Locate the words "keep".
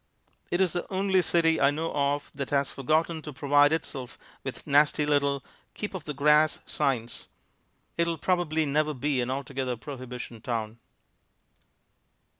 5.75-5.93